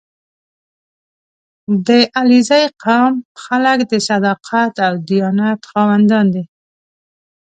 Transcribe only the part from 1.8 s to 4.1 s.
•د علیزي قوم خلک د